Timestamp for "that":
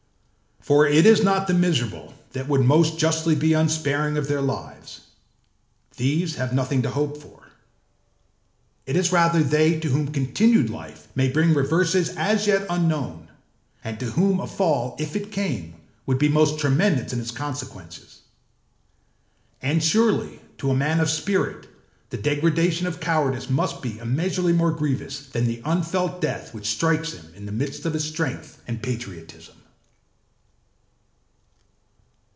2.33-2.47